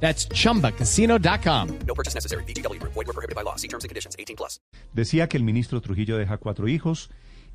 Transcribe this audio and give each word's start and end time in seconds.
That's 0.00 0.28
chumbacasino.com. 0.28 1.68
No 1.86 1.94
purchase 1.94 2.14
necessary. 2.14 2.44
BGW. 2.44 2.80
Void 2.82 2.94
were 2.94 3.12
prohibited 3.12 3.34
by 3.34 3.42
law. 3.42 3.56
See 3.56 3.68
terms 3.68 3.84
and 3.84 3.88
conditions. 3.88 4.14
18 4.18 4.36
plus. 4.36 4.60
Decía 4.94 5.28
que 5.28 5.36
el 5.36 5.42
ministro 5.42 5.80
Trujillo 5.80 6.16
deja 6.16 6.36
cuatro 6.38 6.68
hijos. 6.68 7.10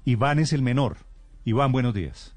Iván 0.05 0.39
es 0.39 0.51
el 0.53 0.61
menor. 0.61 0.97
Iván, 1.45 1.71
buenos 1.71 1.93
días. 1.93 2.35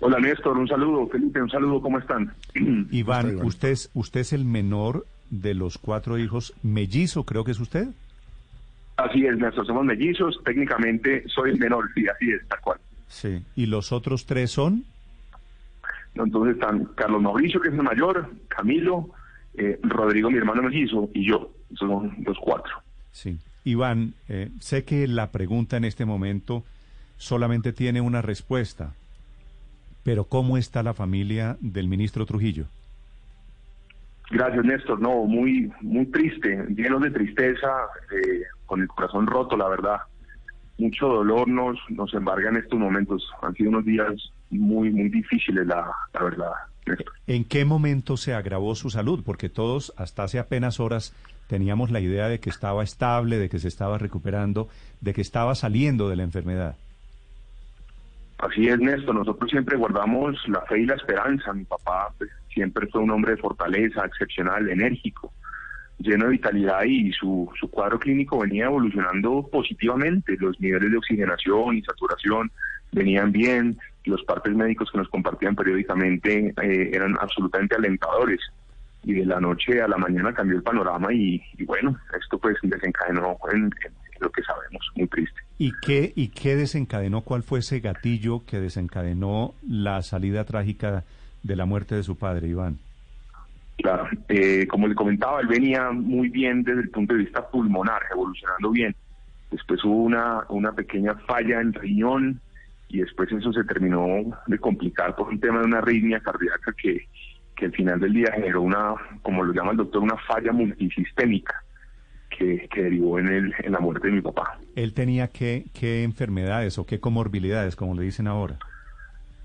Hola 0.00 0.18
Néstor, 0.18 0.56
un 0.56 0.66
saludo. 0.66 1.06
Felipe, 1.08 1.42
un 1.42 1.50
saludo. 1.50 1.80
¿Cómo 1.82 1.98
están? 1.98 2.34
Iván, 2.90 3.36
usted 3.44 3.68
es, 3.68 3.90
usted 3.92 4.20
es 4.20 4.32
el 4.32 4.44
menor 4.46 5.06
de 5.28 5.54
los 5.54 5.76
cuatro 5.78 6.18
hijos. 6.18 6.54
Mellizo, 6.62 7.24
creo 7.24 7.44
que 7.44 7.52
es 7.52 7.60
usted. 7.60 7.88
Así 8.96 9.24
es, 9.26 9.36
Néstor. 9.36 9.66
Somos 9.66 9.84
mellizos. 9.84 10.40
Técnicamente 10.44 11.24
soy 11.28 11.50
el 11.50 11.58
menor. 11.58 11.90
Sí, 11.94 12.06
así 12.08 12.30
es, 12.30 12.46
tal 12.48 12.60
cual. 12.60 12.80
Sí. 13.08 13.42
¿Y 13.56 13.66
los 13.66 13.92
otros 13.92 14.26
tres 14.26 14.50
son? 14.50 14.84
Entonces 16.14 16.54
están 16.54 16.86
Carlos 16.96 17.22
Mauricio, 17.22 17.60
que 17.60 17.68
es 17.68 17.74
el 17.74 17.82
mayor, 17.82 18.30
Camilo, 18.48 19.10
eh, 19.54 19.78
Rodrigo, 19.82 20.30
mi 20.30 20.38
hermano 20.38 20.62
mellizo, 20.62 21.08
y 21.14 21.26
yo. 21.26 21.50
Son 21.74 22.14
los 22.24 22.36
cuatro. 22.38 22.72
Sí. 23.12 23.38
Iván, 23.64 24.14
eh, 24.28 24.48
sé 24.58 24.84
que 24.84 25.06
la 25.06 25.30
pregunta 25.30 25.76
en 25.76 25.84
este 25.84 26.04
momento 26.04 26.64
solamente 27.16 27.72
tiene 27.72 28.00
una 28.00 28.22
respuesta, 28.22 28.94
pero 30.02 30.24
¿cómo 30.24 30.56
está 30.56 30.82
la 30.82 30.94
familia 30.94 31.56
del 31.60 31.86
ministro 31.88 32.26
Trujillo? 32.26 32.66
Gracias, 34.30 34.64
Néstor. 34.64 35.00
No, 35.00 35.24
muy, 35.24 35.70
muy 35.80 36.06
triste, 36.06 36.64
lleno 36.70 36.98
de 37.00 37.10
tristeza, 37.10 37.68
eh, 38.12 38.42
con 38.64 38.80
el 38.80 38.88
corazón 38.88 39.26
roto, 39.26 39.56
la 39.56 39.68
verdad. 39.68 39.98
Mucho 40.80 41.06
dolor 41.08 41.46
nos, 41.46 41.78
nos 41.90 42.12
embarga 42.14 42.48
en 42.48 42.56
estos 42.56 42.78
momentos. 42.78 43.30
Han 43.42 43.54
sido 43.54 43.68
unos 43.68 43.84
días 43.84 44.14
muy, 44.48 44.90
muy 44.90 45.10
difíciles, 45.10 45.66
la, 45.66 45.90
la 46.14 46.22
verdad. 46.22 46.52
¿En 47.26 47.44
qué 47.44 47.66
momento 47.66 48.16
se 48.16 48.32
agravó 48.32 48.74
su 48.74 48.88
salud? 48.88 49.22
Porque 49.24 49.50
todos, 49.50 49.92
hasta 49.98 50.22
hace 50.22 50.38
apenas 50.38 50.80
horas, 50.80 51.14
teníamos 51.48 51.90
la 51.90 52.00
idea 52.00 52.28
de 52.28 52.40
que 52.40 52.48
estaba 52.48 52.82
estable, 52.82 53.38
de 53.38 53.50
que 53.50 53.58
se 53.58 53.68
estaba 53.68 53.98
recuperando, 53.98 54.68
de 55.02 55.12
que 55.12 55.20
estaba 55.20 55.54
saliendo 55.54 56.08
de 56.08 56.16
la 56.16 56.22
enfermedad. 56.22 56.76
Así 58.38 58.66
es, 58.68 58.78
Néstor. 58.78 59.14
Nosotros 59.14 59.50
siempre 59.50 59.76
guardamos 59.76 60.36
la 60.48 60.62
fe 60.62 60.80
y 60.80 60.86
la 60.86 60.94
esperanza. 60.94 61.52
Mi 61.52 61.64
papá 61.64 62.10
pues, 62.16 62.30
siempre 62.48 62.86
fue 62.86 63.02
un 63.02 63.10
hombre 63.10 63.32
de 63.32 63.36
fortaleza, 63.36 64.04
excepcional, 64.06 64.68
enérgico, 64.70 65.32
lleno 66.00 66.24
de 66.26 66.32
vitalidad 66.32 66.82
y 66.84 67.12
su, 67.12 67.50
su 67.58 67.70
cuadro 67.70 67.98
clínico 67.98 68.38
venía 68.38 68.66
evolucionando 68.66 69.46
positivamente. 69.50 70.36
Los 70.38 70.58
niveles 70.60 70.90
de 70.90 70.96
oxigenación 70.96 71.76
y 71.76 71.82
saturación 71.82 72.50
venían 72.92 73.30
bien. 73.32 73.78
Los 74.04 74.22
partes 74.24 74.54
médicos 74.54 74.90
que 74.90 74.98
nos 74.98 75.08
compartían 75.08 75.54
periódicamente 75.54 76.54
eh, 76.62 76.90
eran 76.92 77.16
absolutamente 77.20 77.76
alentadores. 77.76 78.40
Y 79.04 79.14
de 79.14 79.26
la 79.26 79.40
noche 79.40 79.80
a 79.80 79.88
la 79.88 79.96
mañana 79.96 80.34
cambió 80.34 80.56
el 80.56 80.62
panorama 80.62 81.12
y, 81.12 81.42
bueno, 81.64 81.96
esto 82.18 82.38
pues 82.38 82.56
desencadenó 82.62 83.36
en, 83.52 83.64
en 83.64 83.92
lo 84.20 84.30
que 84.30 84.42
sabemos, 84.42 84.90
muy 84.94 85.06
triste. 85.06 85.40
¿Y 85.56 85.72
qué, 85.82 86.12
¿Y 86.14 86.28
qué 86.28 86.56
desencadenó? 86.56 87.22
¿Cuál 87.22 87.42
fue 87.42 87.60
ese 87.60 87.80
gatillo 87.80 88.44
que 88.46 88.60
desencadenó 88.60 89.54
la 89.66 90.02
salida 90.02 90.44
trágica 90.44 91.04
de 91.42 91.56
la 91.56 91.64
muerte 91.64 91.94
de 91.94 92.02
su 92.02 92.16
padre, 92.16 92.48
Iván? 92.48 92.78
Eh, 94.28 94.66
como 94.66 94.88
le 94.88 94.94
comentaba, 94.94 95.40
él 95.40 95.46
venía 95.46 95.90
muy 95.90 96.28
bien 96.28 96.62
desde 96.62 96.82
el 96.82 96.90
punto 96.90 97.14
de 97.14 97.20
vista 97.20 97.48
pulmonar, 97.48 98.02
evolucionando 98.10 98.70
bien. 98.70 98.94
Después 99.50 99.84
hubo 99.84 100.04
una, 100.04 100.44
una 100.48 100.72
pequeña 100.72 101.14
falla 101.26 101.60
en 101.60 101.72
riñón 101.72 102.40
y 102.88 102.98
después 102.98 103.30
eso 103.32 103.52
se 103.52 103.64
terminó 103.64 104.06
de 104.46 104.58
complicar 104.58 105.14
por 105.16 105.28
un 105.28 105.40
tema 105.40 105.60
de 105.60 105.66
una 105.66 105.78
arritmia 105.78 106.20
cardíaca 106.20 106.72
que, 106.80 107.06
que 107.56 107.66
al 107.66 107.72
final 107.72 108.00
del 108.00 108.12
día 108.12 108.32
generó 108.32 108.62
una, 108.62 108.94
como 109.22 109.42
lo 109.44 109.52
llama 109.52 109.72
el 109.72 109.76
doctor, 109.76 110.02
una 110.02 110.16
falla 110.16 110.52
multisistémica 110.52 111.54
que, 112.36 112.68
que 112.72 112.82
derivó 112.82 113.18
en, 113.18 113.28
el, 113.28 113.54
en 113.58 113.72
la 113.72 113.80
muerte 113.80 114.08
de 114.08 114.14
mi 114.14 114.20
papá. 114.20 114.58
¿Él 114.76 114.94
tenía 114.94 115.28
qué, 115.28 115.66
qué 115.74 116.04
enfermedades 116.04 116.78
o 116.78 116.86
qué 116.86 117.00
comorbilidades, 117.00 117.76
como 117.76 117.94
le 117.94 118.02
dicen 118.02 118.26
ahora? 118.26 118.58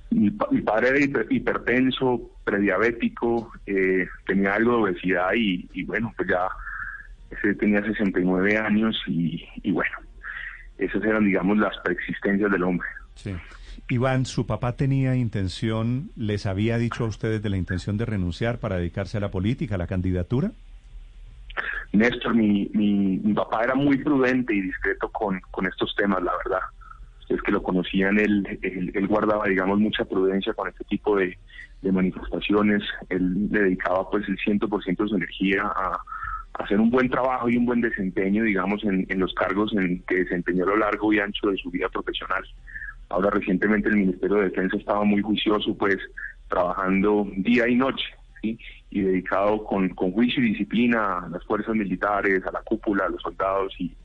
Mi, 0.10 0.32
mi 0.52 0.62
padre 0.62 0.90
era 0.90 1.00
hiper- 1.00 1.28
hipertenso, 1.30 2.32
prediabético, 2.44 3.52
eh, 3.66 4.08
tenía 4.26 4.54
algo 4.54 4.72
de 4.72 4.78
obesidad 4.84 5.34
y, 5.36 5.68
y 5.74 5.84
bueno, 5.84 6.14
pues 6.16 6.30
ya 6.30 6.48
ese 7.30 7.56
tenía 7.56 7.82
69 7.84 8.58
años 8.58 8.96
y, 9.08 9.44
y 9.64 9.72
bueno, 9.72 9.98
esas 10.78 11.04
eran, 11.04 11.26
digamos, 11.26 11.58
las 11.58 11.78
preexistencias 11.84 12.52
del 12.52 12.64
hombre. 12.64 12.88
Sí. 13.16 13.36
Iván, 13.90 14.26
¿su 14.26 14.48
papá 14.48 14.76
tenía 14.76 15.16
intención, 15.16 16.10
les 16.16 16.46
había 16.46 16.78
dicho 16.78 17.04
a 17.04 17.08
ustedes 17.08 17.42
de 17.42 17.50
la 17.50 17.58
intención 17.58 17.98
de 17.98 18.06
renunciar 18.06 18.60
para 18.60 18.78
dedicarse 18.78 19.18
a 19.18 19.22
la 19.22 19.32
política, 19.32 19.76
a 19.76 19.78
la 19.78 19.88
candidatura? 19.88 20.52
Néstor, 21.94 22.34
mi, 22.36 22.70
mi, 22.74 23.20
mi 23.20 23.34
papá 23.34 23.64
era 23.64 23.76
muy 23.76 23.98
prudente 23.98 24.54
y 24.54 24.62
discreto 24.62 25.10
con, 25.10 25.40
con 25.52 25.66
estos 25.66 25.94
temas, 25.96 26.22
la 26.24 26.34
verdad. 26.44 26.62
Ustedes 27.26 27.42
que 27.42 27.52
lo 27.52 27.64
conocían, 27.64 28.20
él, 28.20 28.60
él, 28.62 29.08
guardaba, 29.08 29.48
digamos, 29.48 29.80
mucha 29.80 30.06
prudencia 30.06 30.54
con 30.54 30.70
este 30.70 30.84
tipo 30.84 31.18
de, 31.18 31.36
manifestaciones. 31.82 32.84
Él 33.10 33.50
le 33.50 33.62
dedicaba, 33.62 34.08
pues, 34.12 34.30
el 34.30 34.38
100% 34.38 34.96
de 34.96 35.10
su 35.10 35.16
energía 35.16 35.64
a, 35.64 35.98
hacer 36.60 36.80
un 36.80 36.92
buen 36.92 37.10
trabajo 37.10 37.50
y 37.50 37.58
un 37.58 37.66
buen 37.66 37.82
desempeño, 37.82 38.44
digamos, 38.44 38.84
en, 38.84 39.08
los 39.20 39.34
cargos 39.34 39.74
en 39.74 40.04
que 40.04 40.18
desempeñó 40.18 40.66
a 40.66 40.68
lo 40.68 40.78
largo 40.78 41.12
y 41.12 41.20
ancho 41.20 41.50
de 41.50 41.58
su 41.58 41.72
vida 41.72 41.90
profesional. 41.90 42.44
Ahora, 43.10 43.32
recientemente, 43.32 43.90
el 43.90 43.98
Ministerio 43.98 44.38
de 44.38 44.50
Defensa 44.50 44.78
estaba 44.78 45.04
muy 45.04 45.24
juicioso, 45.24 45.76
pues, 45.76 45.98
trabajando 46.48 47.28
día 47.38 47.68
y 47.68 47.76
noche, 47.76 48.06
¿sí? 48.44 48.60
y 48.92 49.02
dedicado 49.02 49.64
con, 49.64 49.90
con 49.90 50.12
juicio 50.12 50.44
y 50.44 50.50
disciplina 50.50 51.26
a 51.26 51.30
las 51.30 51.44
fuerzas 51.46 51.76
militares, 51.76 52.46
a 52.46 52.52
la 52.52 52.62
cúpula, 52.62 53.06
a 53.06 53.10
los 53.10 53.22
soldados 53.24 53.74
y 53.80 53.96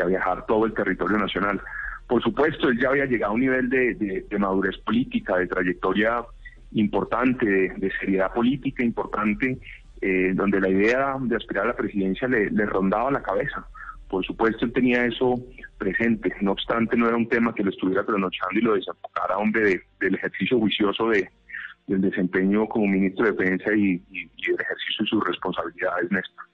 a 0.00 0.06
viajar 0.06 0.44
todo 0.46 0.66
el 0.66 0.74
territorio 0.74 1.18
nacional. 1.18 1.60
Por 2.06 2.22
supuesto, 2.22 2.68
él 2.68 2.78
ya 2.80 2.90
había 2.90 3.06
llegado 3.06 3.32
a 3.32 3.34
un 3.34 3.40
nivel 3.40 3.68
de, 3.68 3.94
de, 4.28 4.38
madurez 4.38 4.76
política, 4.78 5.36
de 5.38 5.46
trayectoria 5.46 6.22
importante, 6.72 7.46
de, 7.46 7.92
seriedad 7.98 8.32
política 8.32 8.84
importante, 8.84 9.58
eh, 10.00 10.32
donde 10.34 10.60
la 10.60 10.68
idea 10.68 11.16
de 11.20 11.36
aspirar 11.36 11.64
a 11.64 11.68
la 11.68 11.76
presidencia 11.76 12.28
le, 12.28 12.48
rondaba 12.66 13.10
la 13.10 13.22
cabeza. 13.22 13.66
Por 14.08 14.24
supuesto, 14.24 14.66
él 14.66 14.72
tenía 14.72 15.06
eso 15.06 15.34
presente, 15.78 16.34
no 16.42 16.52
obstante, 16.52 16.96
no 16.96 17.08
era 17.08 17.16
un 17.16 17.28
tema 17.28 17.54
que 17.54 17.64
lo 17.64 17.70
estuviera 17.70 18.04
trasnochando 18.04 18.58
y 18.58 18.62
lo 18.62 18.74
desenfocara, 18.74 19.38
hombre, 19.38 19.62
de, 19.62 19.82
del 20.00 20.14
ejercicio 20.16 20.58
juicioso 20.58 21.08
de, 21.08 21.28
del 21.86 22.02
desempeño 22.02 22.66
como 22.66 22.86
ministro 22.86 23.24
de 23.24 23.32
Defensa 23.32 23.74
y 23.74 24.02
el 24.12 24.60
ejercicio 24.60 25.04
de 25.04 25.06
sus 25.06 25.24
responsabilidades, 25.24 26.10
Néstor. 26.10 26.44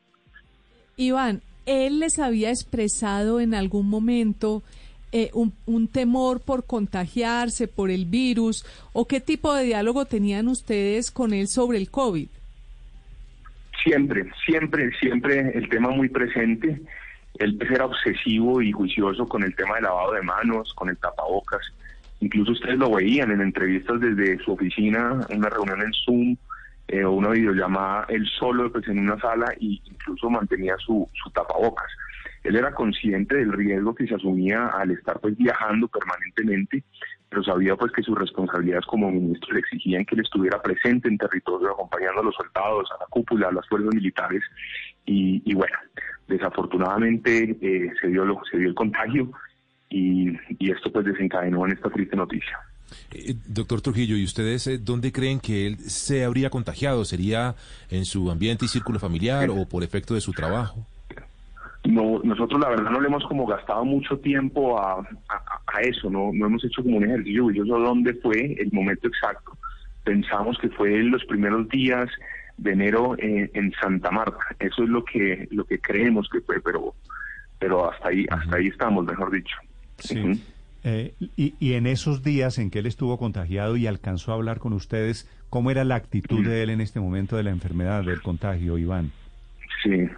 Iván, 0.97 1.41
¿él 1.66 2.00
les 2.00 2.19
había 2.19 2.50
expresado 2.50 3.41
en 3.41 3.55
algún 3.55 3.89
momento 3.89 4.62
eh, 5.12 5.31
un, 5.34 5.88
temor 5.88 6.41
por 6.41 6.65
contagiarse, 6.65 7.69
por 7.69 7.91
el 7.91 8.04
virus, 8.04 8.65
o 8.93 9.06
qué 9.06 9.21
tipo 9.21 9.54
de 9.54 9.65
diálogo 9.65 10.04
tenían 10.04 10.48
ustedes 10.48 11.10
con 11.10 11.32
él 11.32 11.48
sobre 11.48 11.78
el 11.78 11.91
COVID? 11.91 12.28
Siempre, 13.82 14.31
siempre, 14.44 14.91
siempre 15.00 15.50
el 15.56 15.69
tema 15.69 15.91
muy 15.91 16.09
presente. 16.09 16.81
Él 17.38 17.59
era 17.71 17.87
obsesivo 17.87 18.60
y 18.60 18.72
juicioso 18.72 19.27
con 19.27 19.42
el 19.42 19.54
tema 19.57 19.77
del 19.77 19.84
lavado 19.84 20.12
de 20.12 20.22
manos, 20.22 20.74
con 20.74 20.89
el 20.91 20.97
tapabocas. 20.97 21.62
Incluso 22.21 22.53
ustedes 22.53 22.78
lo 22.78 22.91
veían 22.92 23.30
en 23.30 23.41
entrevistas 23.41 23.98
desde 24.01 24.39
su 24.45 24.53
oficina, 24.53 25.27
una 25.30 25.48
reunión 25.48 25.80
en 25.80 25.92
Zoom 26.04 26.36
eh, 26.92 27.04
una 27.04 27.28
videollamada, 27.28 28.04
él 28.09 28.27
solo 28.36 28.71
pues, 28.72 28.89
en 28.89 28.98
una 28.98 29.16
sala 29.21 29.53
e 29.60 29.78
incluso 29.84 30.28
mantenía 30.28 30.77
su, 30.78 31.09
su 31.12 31.30
tapabocas. 31.30 31.86
Él 32.42 32.57
era 32.57 32.72
consciente 32.72 33.37
del 33.37 33.53
riesgo 33.53 33.95
que 33.95 34.07
se 34.07 34.15
asumía 34.15 34.69
al 34.69 34.91
estar 34.92 35.21
pues 35.21 35.37
viajando 35.37 35.89
permanentemente, 35.89 36.83
pero 37.28 37.45
sabía 37.45 37.77
pues 37.77 37.92
que 37.92 38.03
sus 38.03 38.19
responsabilidades 38.19 38.87
como 38.87 39.10
ministro 39.10 39.53
le 39.53 39.60
exigían 39.60 40.04
que 40.04 40.15
él 40.15 40.22
estuviera 40.22 40.60
presente 40.60 41.09
en 41.09 41.19
territorio 41.19 41.71
acompañando 41.71 42.21
a 42.21 42.25
los 42.25 42.34
soldados, 42.34 42.89
a 42.91 43.01
la 43.01 43.07
cúpula, 43.10 43.48
a 43.48 43.53
las 43.53 43.69
fuerzas 43.69 43.95
militares 43.95 44.42
y, 45.04 45.42
y 45.45 45.54
bueno, 45.54 45.77
desafortunadamente 46.28 47.57
eh, 47.60 47.91
se 48.01 48.09
dio 48.09 48.25
lo, 48.25 48.41
se 48.51 48.59
dio 48.59 48.69
el 48.69 48.75
contagio 48.75 49.31
y, 49.91 50.31
y 50.59 50.71
esto 50.71 50.91
pues 50.91 51.04
desencadenó 51.04 51.66
en 51.66 51.72
esta 51.72 51.91
triste 51.91 52.16
noticia. 52.16 52.59
Eh, 53.13 53.34
doctor 53.47 53.81
Trujillo, 53.81 54.16
¿y 54.16 54.25
ustedes 54.25 54.66
eh, 54.66 54.78
dónde 54.78 55.13
creen 55.13 55.41
que 55.41 55.66
él 55.66 55.78
se 55.78 56.25
habría 56.25 56.51
contagiado? 56.51 57.04
¿Sería 57.04 57.54
en 57.91 58.04
su 58.04 58.31
ambiente 58.31 58.65
y 58.65 58.69
círculo 58.69 58.98
familiar 58.98 59.51
o 59.51 59.69
por 59.69 59.84
efecto 59.84 60.15
de 60.15 60.21
su 60.21 60.33
trabajo? 60.33 60.86
No, 62.00 62.20
nosotros 62.22 62.60
la 62.60 62.70
verdad 62.70 62.91
no 62.91 63.00
le 63.00 63.08
hemos 63.08 63.24
como 63.26 63.47
gastado 63.47 63.84
mucho 63.84 64.18
tiempo 64.18 64.78
a, 64.78 65.00
a, 65.66 65.80
eso, 65.82 66.10
no, 66.10 66.30
no 66.32 66.47
hemos 66.47 66.64
hecho 66.64 66.82
como 66.82 66.97
un 66.97 67.04
ejercicio 67.04 67.44
juicioso 67.44 67.78
dónde 67.78 68.14
fue 68.14 68.54
el 68.58 68.70
momento 68.72 69.08
exacto. 69.08 69.56
Pensamos 70.04 70.58
que 70.58 70.68
fue 70.70 70.94
en 70.94 71.10
los 71.10 71.24
primeros 71.26 71.68
días 71.68 72.08
de 72.56 72.72
enero 72.72 73.14
en, 73.18 73.72
Santa 73.80 74.10
Marta, 74.10 74.38
eso 74.58 74.82
es 74.82 74.88
lo 74.88 75.04
que 75.04 75.48
lo 75.50 75.64
que 75.64 75.78
creemos 75.78 76.28
que 76.30 76.41
fue, 76.41 76.60
pero 76.60 76.94
pero 77.58 77.91
hasta 77.91 78.08
ahí 78.08 78.26
hasta 78.30 78.56
ahí 78.56 78.66
estamos, 78.66 79.04
mejor 79.04 79.30
dicho. 79.30 79.56
Sí. 79.98 80.42
Eh, 80.82 81.12
y, 81.36 81.54
y, 81.60 81.74
en 81.74 81.86
esos 81.86 82.22
días 82.22 82.56
en 82.56 82.70
que 82.70 82.78
él 82.78 82.86
estuvo 82.86 83.18
contagiado 83.18 83.76
y 83.76 83.86
alcanzó 83.86 84.32
a 84.32 84.36
hablar 84.36 84.60
con 84.60 84.72
ustedes, 84.72 85.28
¿cómo 85.50 85.70
era 85.70 85.84
la 85.84 85.97
actitud 85.97 86.42
de 86.42 86.62
él 86.62 86.70
en 86.70 86.80
este 86.80 87.00
momento 87.00 87.36
de 87.36 87.42
la 87.42 87.50
enfermedad, 87.50 88.02
del 88.02 88.22
contagio, 88.22 88.78
Iván? 88.78 89.12
Sí, 89.82 90.09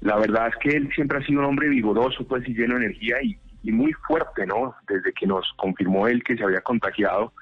la 0.00 0.16
verdad 0.16 0.48
es 0.48 0.56
que 0.56 0.76
él 0.76 0.88
siempre 0.94 1.18
ha 1.18 1.26
sido 1.26 1.40
un 1.40 1.46
hombre 1.46 1.68
vigoroso, 1.68 2.26
pues 2.26 2.46
y 2.48 2.54
lleno 2.54 2.74
de 2.78 2.86
energía 2.86 3.16
y, 3.22 3.38
muy 3.70 3.92
fuerte, 4.06 4.46
¿no? 4.46 4.74
Desde 4.88 5.12
que 5.12 5.26
nos 5.26 5.44
confirmó 5.56 6.08
él 6.08 6.22
que 6.22 6.36
se 6.36 6.44
había 6.44 6.62
contagiado, 6.62 7.34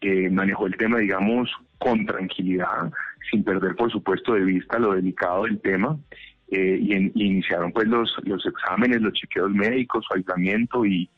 eh, 0.00 0.30
manejó 0.30 0.68
el 0.68 0.76
tema, 0.76 0.98
digamos, 0.98 1.50
con 1.78 2.06
tranquilidad, 2.06 2.92
sin 3.28 3.42
perder, 3.42 3.74
por 3.74 3.90
supuesto, 3.90 4.34
de 4.34 4.44
vista 4.44 4.78
lo 4.78 4.92
delicado 4.92 5.42
del 5.42 5.60
tema. 5.60 5.98
Eh, 6.52 6.78
y, 6.80 6.94
iniciaron 7.14 7.72
pues 7.72 7.88
los, 7.88 8.14
exámenes, 8.24 9.00
los 9.00 9.14
chequeos 9.14 9.50
médicos, 9.50 10.04
su 10.06 10.14
aislamiento 10.14 10.84
y, 10.86 11.10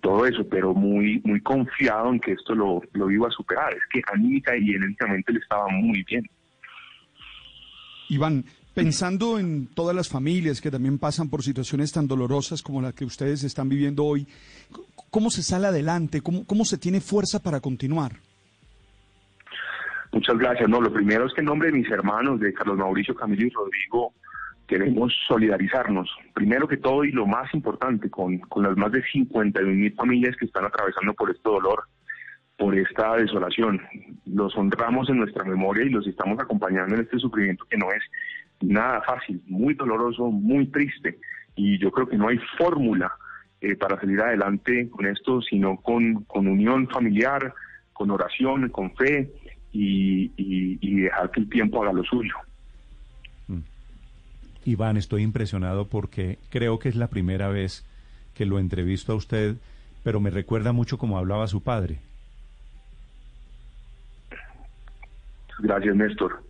todo 0.00 0.26
eso, 0.26 0.46
pero 0.48 0.74
muy 0.74 1.20
muy 1.24 1.40
confiado 1.40 2.10
en 2.10 2.18
que 2.18 2.32
esto 2.32 2.54
lo, 2.54 2.82
lo 2.92 3.10
iba 3.10 3.28
a 3.28 3.30
superar. 3.30 3.72
Es 3.72 3.82
que 3.92 4.02
anímica 4.12 4.56
y 4.56 4.74
enéticamente 4.74 5.32
le 5.32 5.38
estaba 5.40 5.66
muy 5.68 6.02
bien. 6.04 6.24
Iván, 8.08 8.44
Pensando 8.74 9.38
en 9.38 9.68
todas 9.68 9.94
las 9.94 10.08
familias 10.08 10.60
que 10.60 10.70
también 10.70 10.98
pasan 10.98 11.30
por 11.30 11.42
situaciones 11.42 11.92
tan 11.92 12.08
dolorosas 12.08 12.60
como 12.60 12.82
la 12.82 12.92
que 12.92 13.04
ustedes 13.04 13.44
están 13.44 13.68
viviendo 13.68 14.04
hoy, 14.04 14.26
¿cómo 15.10 15.30
se 15.30 15.44
sale 15.44 15.68
adelante? 15.68 16.20
¿Cómo, 16.22 16.44
cómo 16.44 16.64
se 16.64 16.76
tiene 16.76 17.00
fuerza 17.00 17.40
para 17.40 17.60
continuar? 17.60 18.12
Muchas 20.12 20.36
gracias. 20.38 20.68
No, 20.68 20.80
lo 20.80 20.92
primero 20.92 21.26
es 21.26 21.32
que 21.34 21.40
en 21.40 21.46
nombre 21.46 21.70
de 21.70 21.78
mis 21.78 21.90
hermanos, 21.90 22.40
de 22.40 22.52
Carlos 22.52 22.78
Mauricio, 22.78 23.14
Camilo 23.14 23.46
y 23.46 23.50
Rodrigo, 23.50 24.12
queremos 24.66 25.12
solidarizarnos, 25.28 26.08
primero 26.34 26.66
que 26.66 26.76
todo 26.76 27.04
y 27.04 27.12
lo 27.12 27.26
más 27.26 27.52
importante, 27.54 28.10
con, 28.10 28.38
con 28.38 28.64
las 28.64 28.76
más 28.76 28.90
de 28.92 29.02
51 29.12 29.72
mil 29.72 29.94
familias 29.94 30.36
que 30.36 30.46
están 30.46 30.64
atravesando 30.64 31.14
por 31.14 31.30
este 31.30 31.48
dolor, 31.48 31.84
por 32.56 32.76
esta 32.76 33.16
desolación. 33.16 33.80
Los 34.26 34.56
honramos 34.56 35.08
en 35.08 35.18
nuestra 35.18 35.44
memoria 35.44 35.84
y 35.84 35.90
los 35.90 36.06
estamos 36.06 36.38
acompañando 36.38 36.94
en 36.94 37.02
este 37.02 37.18
sufrimiento 37.18 37.64
que 37.68 37.76
no 37.76 37.90
es 37.90 38.02
nada 38.60 39.02
fácil, 39.02 39.42
muy 39.46 39.74
doloroso, 39.74 40.30
muy 40.30 40.66
triste. 40.66 41.18
Y 41.56 41.78
yo 41.78 41.90
creo 41.90 42.08
que 42.08 42.16
no 42.16 42.28
hay 42.28 42.38
fórmula 42.58 43.12
eh, 43.60 43.76
para 43.76 43.98
salir 43.98 44.20
adelante 44.20 44.88
con 44.90 45.06
esto, 45.06 45.40
sino 45.42 45.76
con, 45.76 46.24
con 46.24 46.46
unión 46.46 46.88
familiar, 46.88 47.54
con 47.92 48.10
oración, 48.10 48.68
con 48.68 48.94
fe 48.94 49.30
y, 49.72 50.30
y, 50.36 51.00
dejar 51.00 51.30
que 51.30 51.40
el 51.40 51.48
tiempo 51.48 51.82
haga 51.82 51.92
lo 51.92 52.04
suyo. 52.04 52.34
Mm. 53.48 53.60
Iván, 54.64 54.96
estoy 54.96 55.22
impresionado 55.22 55.88
porque 55.88 56.38
creo 56.50 56.78
que 56.78 56.88
es 56.88 56.96
la 56.96 57.08
primera 57.08 57.48
vez 57.48 57.84
que 58.34 58.46
lo 58.46 58.58
entrevisto 58.58 59.12
a 59.12 59.16
usted, 59.16 59.56
pero 60.02 60.20
me 60.20 60.30
recuerda 60.30 60.72
mucho 60.72 60.98
como 60.98 61.18
hablaba 61.18 61.46
su 61.46 61.62
padre. 61.62 61.98
Gracias, 65.58 65.94
Néstor. 65.94 66.42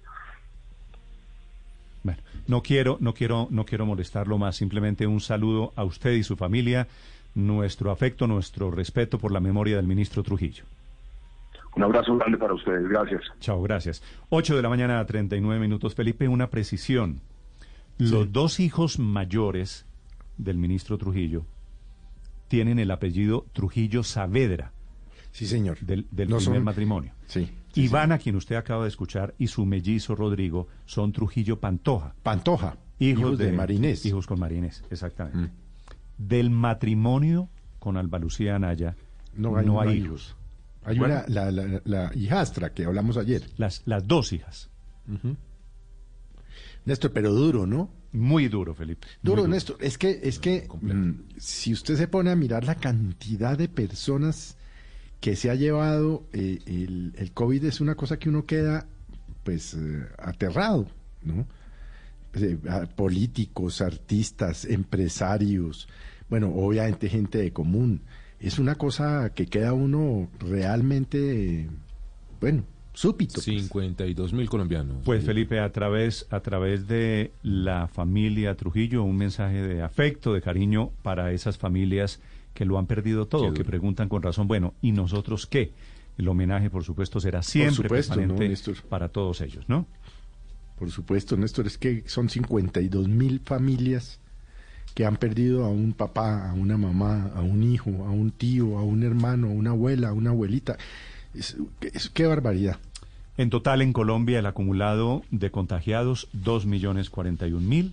Bueno, 2.03 2.21
no 2.47 2.63
quiero, 2.63 2.99
no 3.01 3.15
quiero, 3.15 3.49
no 3.51 3.65
quiero 3.65 3.87
molestarlo 3.87 4.39
más. 4.39 4.57
Simplemente 4.57 5.07
un 5.07 5.21
saludo 5.21 5.73
a 5.77 5.85
usted 5.85 6.13
y 6.13 6.23
su 6.23 6.37
familia, 6.37 6.87
nuestro 7.35 7.91
afecto, 7.91 8.27
nuestro 8.27 8.71
respeto 8.71 9.19
por 9.19 9.33
la 9.33 9.41
memoria 9.41 9.77
del 9.77 9.87
ministro 9.87 10.23
Trujillo. 10.23 10.65
Un 11.77 11.83
abrazo 11.83 12.17
grande 12.17 12.39
para 12.39 12.55
ustedes. 12.55 12.89
Gracias. 12.89 13.23
Chao, 13.41 13.61
gracias. 13.63 14.03
Ocho 14.29 14.55
de 14.55 14.63
la 14.63 14.69
mañana 14.69 15.01
a 15.01 15.07
39 15.07 15.61
minutos. 15.61 15.95
Felipe, 15.95 16.29
una 16.29 16.49
precisión. 16.49 17.21
Los 17.99 18.33
dos 18.33 18.61
hijos 18.61 18.99
mayores 18.99 19.87
del 20.37 20.59
ministro 20.59 20.99
Trujillo 20.99 21.45
tienen 22.49 22.79
el 22.79 22.91
apellido 22.91 23.47
Trujillo 23.53 24.03
Saavedra. 24.03 24.73
Sí, 25.33 25.47
señor. 25.47 25.79
Del, 25.81 26.05
primer 26.05 26.63
matrimonio. 26.63 27.13
Sí. 27.27 27.51
Iván, 27.75 28.13
a 28.13 28.19
quien 28.19 28.37
usted 28.37 28.57
acaba 28.57 28.85
de 28.85 28.89
escuchar, 28.89 29.35
y 29.39 29.49
su 29.49 29.67
mellizo 29.67 30.15
Rodrigo 30.15 30.69
son 30.85 31.13
Trujillo 31.13 31.61
Pantoja. 31.61 32.15
Pantoja. 32.23 32.77
Hijos, 32.99 33.39
de, 33.39 33.53
Marinés. 33.53 34.07
Hijos 34.07 34.27
con 34.27 34.39
Marinés, 34.39 34.85
exactamente. 34.91 35.39
Mm. 35.39 35.51
Del 36.17 36.51
matrimonio 36.51 37.49
con 37.79 37.97
Alba 37.97 38.19
Lucía 38.19 38.55
Anaya 38.55 38.97
no 39.37 39.81
hay, 39.81 39.99
hijos. 39.99 40.37
Hay 40.85 40.99
una, 41.01 41.25
la, 41.29 42.11
hijastra 42.15 42.73
que 42.73 42.85
hablamos 42.85 43.17
ayer. 43.17 43.43
Las, 43.57 43.83
las 43.87 44.07
dos 44.07 44.33
hijas. 44.33 44.71
Néstor, 46.85 47.13
pero 47.13 47.33
duro, 47.33 47.67
¿no? 47.67 47.91
Muy 48.13 48.49
duro, 48.49 48.75
Felipe. 48.75 49.09
Duro, 49.23 49.49
Néstor. 49.49 49.77
Es 49.81 49.99
que, 49.99 50.21
es 50.23 50.39
que 50.39 50.69
mm, 50.81 51.37
si 51.37 51.73
usted 51.73 51.97
se 51.97 52.07
pone 52.07 52.31
a 52.31 52.37
mirar 52.37 52.65
la 52.65 52.77
cantidad 52.77 53.59
de 53.59 53.69
personas 53.69 54.57
que 55.21 55.37
se 55.37 55.51
ha 55.51 55.55
llevado 55.55 56.25
eh, 56.33 56.59
el, 56.67 57.15
el, 57.17 57.33
COVID 57.33 57.65
es 57.65 57.81
una 57.81 57.95
cosa 57.95 58.19
que 58.19 58.29
uno 58.29 58.45
queda 58.45 58.87
pues 59.43 59.75
eh, 59.75 60.07
aterrado, 60.19 60.87
¿no? 61.23 61.47
Eh, 62.35 62.59
políticos, 62.97 63.81
artistas, 63.81 64.65
empresarios, 64.65 65.89
bueno, 66.29 66.53
obviamente 66.55 67.09
gente 67.09 67.39
de 67.39 67.53
común. 67.53 68.03
Es 68.41 68.59
una 68.59 68.75
cosa 68.75 69.33
que 69.35 69.47
queda 69.47 69.73
uno 69.73 70.29
realmente, 70.41 71.69
bueno, 72.41 72.65
súbito. 72.93 73.41
52 73.41 74.17
pues. 74.17 74.33
mil 74.33 74.49
colombianos. 74.49 74.97
Pues 75.05 75.25
Felipe, 75.25 75.61
a 75.61 75.71
través, 75.71 76.27
a 76.31 76.41
través 76.41 76.89
de 76.89 77.33
la 77.43 77.87
familia 77.87 78.57
Trujillo, 78.57 79.05
un 79.05 79.17
mensaje 79.17 79.63
de 79.63 79.83
afecto, 79.83 80.35
de 80.35 80.41
cariño 80.41 80.91
para 81.03 81.31
esas 81.33 81.57
familias 81.57 82.21
que 82.55 82.65
lo 82.65 82.79
han 82.79 82.87
perdido 82.87 83.27
todo, 83.27 83.53
que 83.53 83.65
preguntan 83.65 84.09
con 84.09 84.23
razón, 84.23 84.49
bueno, 84.49 84.75
¿y 84.81 84.93
nosotros 84.93 85.47
qué? 85.47 85.73
El 86.17 86.29
homenaje, 86.29 86.71
por 86.71 86.85
supuesto, 86.85 87.21
será 87.21 87.43
siempre 87.43 87.89
permanente 87.89 88.55
para 88.89 89.09
todos 89.09 89.41
ellos, 89.41 89.69
¿no? 89.69 89.87
Por 90.79 90.91
supuesto, 90.91 91.37
Néstor, 91.37 91.67
es 91.67 91.79
que 91.79 92.05
son 92.07 92.29
52 92.29 93.09
mil 93.09 93.41
familias 93.41 94.21
que 94.95 95.05
han 95.05 95.17
perdido 95.17 95.65
a 95.65 95.69
un 95.69 95.93
papá, 95.93 96.51
a 96.51 96.55
una 96.55 96.77
mamá, 96.77 97.33
a 97.35 97.43
un 97.43 97.63
hijo, 97.65 97.91
a 98.05 98.11
un 98.11 98.31
tío, 98.31 98.79
a 98.79 98.83
un 98.83 99.03
hermano, 99.03 99.49
a 99.49 99.51
una 99.51 99.71
abuela, 99.71 100.11
a 100.11 100.13
una 100.13 100.31
abuelita. 100.31 100.79
Es, 101.35 101.57
qué 102.13 102.27
barbaridad. 102.27 102.79
En 103.37 103.51
total, 103.51 103.83
en 103.83 103.93
Colombia, 103.93 104.39
el 104.39 104.47
acumulado 104.47 105.23
de 105.33 105.51
contagiados, 105.51 106.29
2.041.000. 106.33 107.93